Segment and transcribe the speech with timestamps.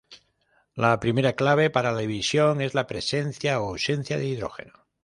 [0.73, 4.87] La primera clave para la división es la presencia o ausencia de hidrógeno.